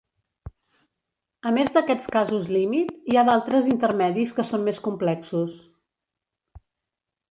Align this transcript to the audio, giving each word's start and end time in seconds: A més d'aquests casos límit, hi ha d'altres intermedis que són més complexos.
A 1.49 1.51
més 1.57 1.75
d'aquests 1.75 2.09
casos 2.17 2.49
límit, 2.57 2.91
hi 3.13 3.19
ha 3.23 3.27
d'altres 3.31 3.71
intermedis 3.77 4.37
que 4.41 4.51
són 4.53 4.69
més 4.71 4.85
complexos. 4.91 5.65